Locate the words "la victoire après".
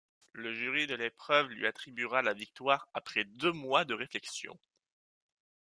2.23-3.23